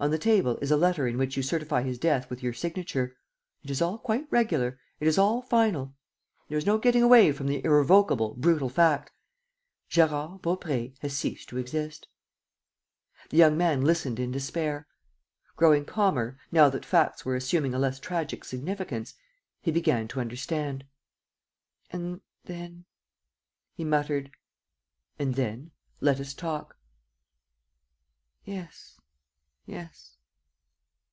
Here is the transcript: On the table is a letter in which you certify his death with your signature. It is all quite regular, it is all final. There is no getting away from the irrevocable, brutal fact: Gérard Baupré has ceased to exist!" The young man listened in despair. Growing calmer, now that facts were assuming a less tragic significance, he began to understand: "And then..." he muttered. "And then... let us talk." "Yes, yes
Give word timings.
On 0.00 0.12
the 0.12 0.16
table 0.16 0.58
is 0.58 0.70
a 0.70 0.76
letter 0.76 1.08
in 1.08 1.18
which 1.18 1.36
you 1.36 1.42
certify 1.42 1.82
his 1.82 1.98
death 1.98 2.30
with 2.30 2.40
your 2.40 2.52
signature. 2.52 3.16
It 3.64 3.70
is 3.70 3.82
all 3.82 3.98
quite 3.98 4.28
regular, 4.30 4.78
it 5.00 5.08
is 5.08 5.18
all 5.18 5.42
final. 5.42 5.92
There 6.48 6.56
is 6.56 6.64
no 6.64 6.78
getting 6.78 7.02
away 7.02 7.32
from 7.32 7.48
the 7.48 7.64
irrevocable, 7.64 8.34
brutal 8.34 8.68
fact: 8.68 9.10
Gérard 9.90 10.40
Baupré 10.40 10.96
has 11.00 11.16
ceased 11.16 11.48
to 11.48 11.58
exist!" 11.58 12.06
The 13.30 13.38
young 13.38 13.56
man 13.56 13.82
listened 13.82 14.20
in 14.20 14.30
despair. 14.30 14.86
Growing 15.56 15.84
calmer, 15.84 16.38
now 16.52 16.68
that 16.68 16.84
facts 16.86 17.24
were 17.24 17.34
assuming 17.34 17.74
a 17.74 17.78
less 17.80 17.98
tragic 17.98 18.44
significance, 18.44 19.14
he 19.60 19.72
began 19.72 20.06
to 20.06 20.20
understand: 20.20 20.86
"And 21.90 22.20
then..." 22.44 22.84
he 23.74 23.82
muttered. 23.82 24.30
"And 25.18 25.34
then... 25.34 25.72
let 26.00 26.20
us 26.20 26.34
talk." 26.34 26.76
"Yes, 28.44 28.94
yes 29.70 30.14